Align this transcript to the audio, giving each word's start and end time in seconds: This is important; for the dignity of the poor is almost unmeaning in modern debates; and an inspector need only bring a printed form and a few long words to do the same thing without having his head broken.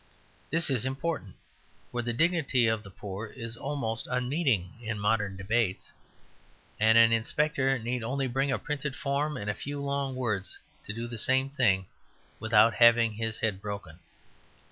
This 0.49 0.71
is 0.71 0.83
important; 0.83 1.35
for 1.91 2.01
the 2.01 2.11
dignity 2.11 2.65
of 2.65 2.81
the 2.81 2.89
poor 2.89 3.27
is 3.27 3.55
almost 3.55 4.07
unmeaning 4.07 4.73
in 4.81 4.97
modern 4.99 5.37
debates; 5.37 5.93
and 6.79 6.97
an 6.97 7.11
inspector 7.11 7.77
need 7.77 8.03
only 8.03 8.25
bring 8.25 8.51
a 8.51 8.57
printed 8.57 8.95
form 8.95 9.37
and 9.37 9.47
a 9.47 9.53
few 9.53 9.79
long 9.79 10.15
words 10.15 10.57
to 10.87 10.91
do 10.93 11.05
the 11.05 11.19
same 11.19 11.51
thing 11.51 11.85
without 12.39 12.73
having 12.73 13.13
his 13.13 13.37
head 13.37 13.61
broken. 13.61 13.99